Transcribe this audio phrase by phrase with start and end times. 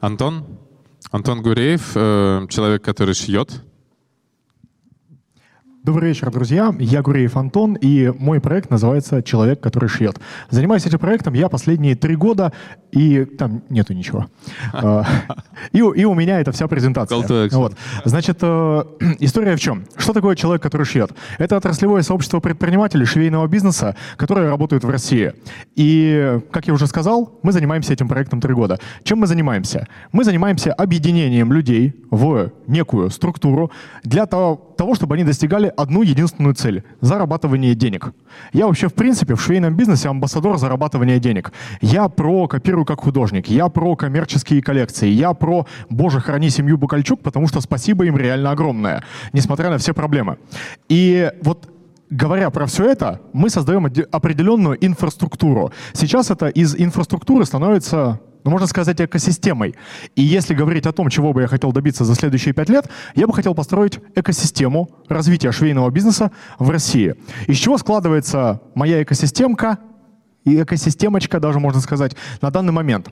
[0.00, 0.44] Антон?
[1.10, 3.62] Антон Гуреев, э, человек, который шьет.
[5.86, 6.74] Добрый вечер, друзья.
[6.80, 10.18] Я Гуреев Антон, и мой проект называется «Человек, который шьет».
[10.50, 12.52] Занимаюсь этим проектом я последние три года,
[12.90, 14.26] и там нету ничего.
[14.72, 15.04] А,
[15.72, 17.16] и, и у меня это вся презентация.
[17.52, 17.76] Вот.
[18.04, 18.84] Значит, э,
[19.20, 19.84] история в чем?
[19.96, 21.12] Что такое человек, который шьет?
[21.38, 25.34] Это отраслевое сообщество предпринимателей швейного бизнеса, которое работает в России.
[25.76, 28.80] И, как я уже сказал, мы занимаемся этим проектом три года.
[29.04, 29.86] Чем мы занимаемся?
[30.10, 33.70] Мы занимаемся объединением людей в некую структуру
[34.02, 38.12] для того, того чтобы они достигали одну единственную цель– зарабатывание денег.
[38.52, 41.52] Я вообще, в принципе, в швейном бизнесе амбассадор зарабатывания денег.
[41.80, 47.20] Я про копирую как художник, я про коммерческие коллекции, я про «Боже, храни семью Букальчук»,
[47.20, 50.38] потому что спасибо им реально огромное, несмотря на все проблемы.
[50.88, 51.70] И вот
[52.10, 55.72] говоря про все это, мы создаем определенную инфраструктуру.
[55.92, 59.74] Сейчас это из инфраструктуры становится ну, можно сказать, экосистемой.
[60.14, 63.26] И если говорить о том, чего бы я хотел добиться за следующие пять лет, я
[63.26, 67.16] бы хотел построить экосистему развития швейного бизнеса в России.
[67.48, 69.78] Из чего складывается моя экосистемка,
[70.44, 73.10] и экосистемочка, даже можно сказать, на данный момент.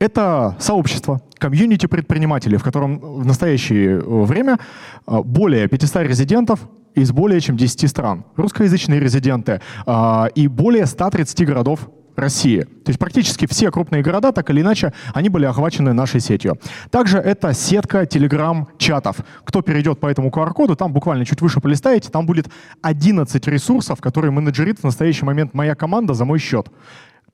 [0.00, 4.58] Это сообщество, комьюнити предпринимателей, в котором в настоящее время
[5.06, 6.58] а, более 500 резидентов
[6.96, 12.60] из более чем 10 стран, русскоязычные резиденты а, и более 130 городов России.
[12.60, 16.58] То есть практически все крупные города, так или иначе, они были охвачены нашей сетью.
[16.90, 19.16] Также это сетка телеграм-чатов.
[19.44, 22.48] Кто перейдет по этому QR-коду, там буквально чуть выше полистаете, там будет
[22.82, 26.68] 11 ресурсов, которые менеджерит в настоящий момент моя команда за мой счет.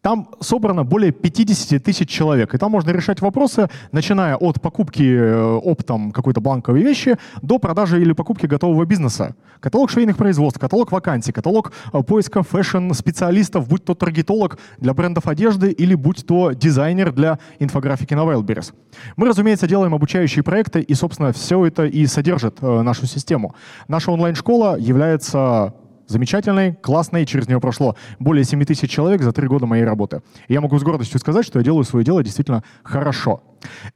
[0.00, 5.44] Там собрано более 50 тысяч человек, и там можно решать вопросы, начиная от покупки э,
[5.56, 9.34] оптом какой-то бланковой вещи до продажи или покупки готового бизнеса.
[9.58, 15.72] Каталог швейных производств, каталог вакансий, каталог э, поиска фэшн-специалистов, будь то таргетолог для брендов одежды
[15.72, 18.72] или будь то дизайнер для инфографики на Wildberries.
[19.16, 23.56] Мы, разумеется, делаем обучающие проекты, и, собственно, все это и содержит э, нашу систему.
[23.88, 25.74] Наша онлайн-школа является
[26.08, 30.22] замечательной, классной, через нее прошло более 7 тысяч человек за три года моей работы.
[30.48, 33.42] И я могу с гордостью сказать, что я делаю свое дело действительно хорошо.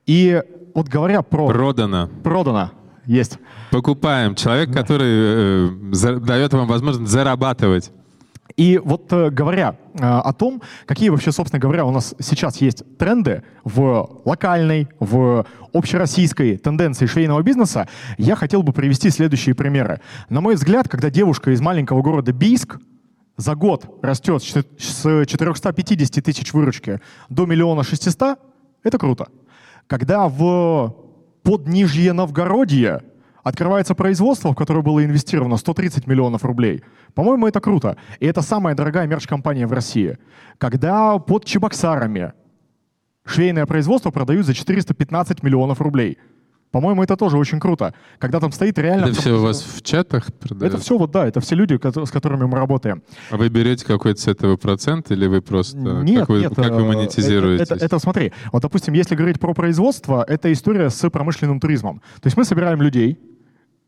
[0.06, 0.40] И
[0.74, 1.48] вот говоря про...
[1.48, 2.08] Продано.
[2.22, 2.70] Продано.
[3.06, 3.38] Есть.
[3.70, 4.34] Покупаем.
[4.34, 7.90] Человек, который э, дает вам возможность зарабатывать.
[8.62, 12.84] И вот э, говоря э, о том, какие вообще, собственно говоря, у нас сейчас есть
[12.96, 20.00] тренды в локальной, в общероссийской тенденции швейного бизнеса, я хотел бы привести следующие примеры.
[20.28, 22.78] На мой взгляд, когда девушка из маленького города Бийск
[23.36, 27.00] за год растет с 450 тысяч выручки
[27.30, 28.38] до миллиона 600,
[28.84, 29.26] это круто.
[29.88, 30.94] Когда в
[31.42, 33.02] Поднижье Новгородье
[33.42, 36.82] открывается производство, в которое было инвестировано 130 миллионов рублей.
[37.14, 37.96] По-моему, это круто.
[38.20, 40.18] И это самая дорогая мерч-компания в России.
[40.58, 42.32] Когда под Чебоксарами
[43.24, 46.18] швейное производство продают за 415 миллионов рублей.
[46.70, 47.92] По-моему, это тоже очень круто.
[48.18, 49.06] Когда там стоит реально...
[49.06, 50.72] Это все у вас в чатах продают?
[50.72, 53.02] Это все вот, да, это все люди, с которыми мы работаем.
[53.30, 55.76] А вы берете какой-то с этого процент или вы просто...
[55.76, 56.54] Нет, как вы, нет.
[56.54, 57.64] Как вы э, монетизируете?
[57.64, 62.00] Это, это, это, смотри, вот, допустим, если говорить про производство, это история с промышленным туризмом.
[62.22, 63.18] То есть мы собираем людей,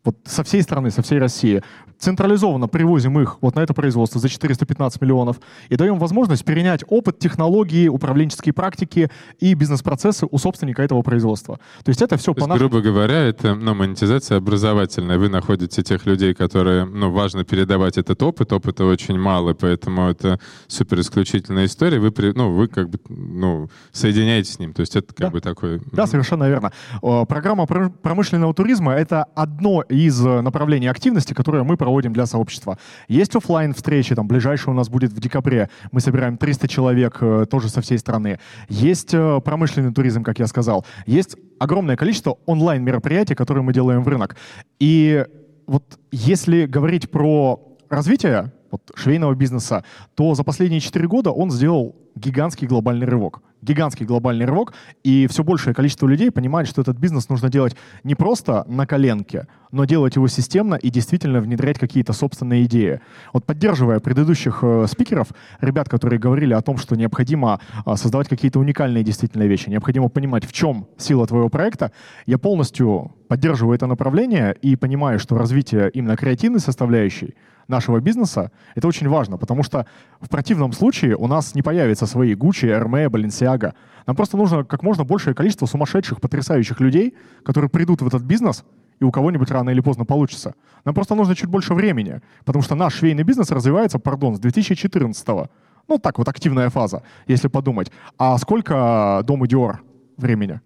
[0.04, 1.62] вот со всей страны, со всей России,
[1.98, 7.18] централизованно привозим их вот на это производство за 415 миллионов и даем возможность перенять опыт,
[7.18, 9.10] технологии, управленческие практики
[9.40, 11.58] и бизнес-процессы у собственника этого производства.
[11.84, 15.18] То есть это все по есть, грубо говоря, это ну, монетизация образовательная.
[15.18, 20.38] Вы находите тех людей, которые, ну, важно передавать этот опыт, опыта очень мало, поэтому это
[20.66, 21.98] супер исключительная история.
[21.98, 24.74] Вы, ну, вы как бы, ну, соединяете с ним.
[24.74, 25.30] То есть это как да.
[25.30, 25.80] бы такой...
[25.92, 26.72] Да, совершенно верно.
[27.00, 32.78] Программа промышленного туризма— это одно из направлений активности, которые мы проводим для сообщества.
[33.08, 35.70] Есть офлайн встречи, там ближайшая у нас будет в декабре.
[35.92, 38.38] Мы собираем 300 человек э, тоже со всей страны.
[38.68, 40.84] Есть э, промышленный туризм, как я сказал.
[41.06, 44.36] Есть огромное количество онлайн мероприятий, которые мы делаем в рынок.
[44.80, 45.24] И
[45.66, 49.84] вот если говорить про развитие вот, швейного бизнеса,
[50.14, 55.42] то за последние 4 года он сделал гигантский глобальный рывок гигантский глобальный рывок, и все
[55.42, 60.16] большее количество людей понимает, что этот бизнес нужно делать не просто на коленке, но делать
[60.16, 63.00] его системно и действительно внедрять какие-то собственные идеи.
[63.32, 65.28] Вот поддерживая предыдущих э, спикеров,
[65.60, 70.44] ребят, которые говорили о том, что необходимо э, создавать какие-то уникальные действительно вещи, необходимо понимать,
[70.44, 71.90] в чем сила твоего проекта,
[72.26, 77.34] я полностью поддерживаю это направление и понимаю, что развитие именно креативной составляющей
[77.66, 79.86] нашего бизнеса, это очень важно, потому что
[80.20, 83.72] в противном случае у нас не появятся свои Gucci, Hermès, Balenciaga.
[84.06, 87.14] Нам просто нужно как можно большее количество сумасшедших, потрясающих людей,
[87.44, 88.64] которые придут в этот бизнес,
[89.00, 90.54] и у кого-нибудь рано или поздно получится.
[90.84, 95.28] Нам просто нужно чуть больше времени, потому что наш швейный бизнес развивается, пардон, с 2014
[95.28, 95.48] -го.
[95.88, 97.90] Ну, так вот, активная фаза, если подумать.
[98.16, 99.80] А сколько Дому Диор
[100.18, 100.60] времени?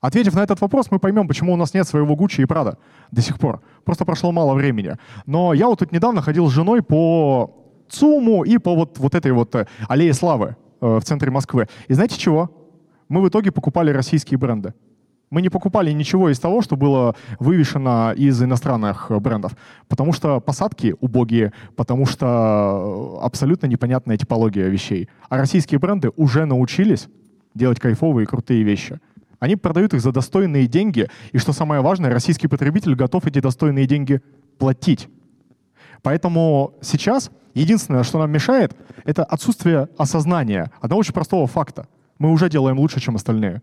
[0.00, 2.78] Ответив на этот вопрос, мы поймем, почему у нас нет своего Гуччи и Прада
[3.10, 3.60] до сих пор.
[3.84, 4.96] Просто прошло мало времени.
[5.26, 7.50] Но я вот тут недавно ходил с женой по
[7.90, 11.68] ЦУМу и по вот, вот этой вот э, аллее славы э, в центре Москвы.
[11.88, 12.50] И знаете чего?
[13.08, 14.72] Мы в итоге покупали российские бренды.
[15.28, 19.52] Мы не покупали ничего из того, что было вывешено из иностранных брендов,
[19.86, 25.08] потому что посадки убогие, потому что абсолютно непонятная типология вещей.
[25.28, 27.08] А российские бренды уже научились
[27.54, 28.98] делать кайфовые и крутые вещи.
[29.40, 33.86] Они продают их за достойные деньги, и что самое важное, российский потребитель готов эти достойные
[33.86, 34.20] деньги
[34.58, 35.08] платить.
[36.02, 41.88] Поэтому сейчас единственное, что нам мешает, это отсутствие осознания одного очень простого факта.
[42.18, 43.62] Мы уже делаем лучше, чем остальные.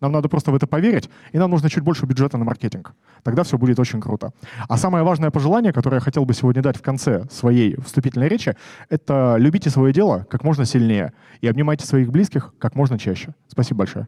[0.00, 2.94] Нам надо просто в это поверить, и нам нужно чуть больше бюджета на маркетинг.
[3.22, 4.30] Тогда все будет очень круто.
[4.68, 8.56] А самое важное пожелание, которое я хотел бы сегодня дать в конце своей вступительной речи,
[8.90, 13.34] это любите свое дело как можно сильнее и обнимайте своих близких как можно чаще.
[13.48, 14.06] Спасибо большое.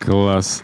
[0.00, 0.62] Класс.